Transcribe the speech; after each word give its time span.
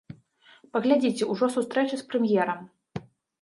Паглядзіце, 0.77 1.23
ужо 1.33 1.49
сустрэча 1.57 1.95
з 2.01 2.07
прэм'ерам. 2.15 2.59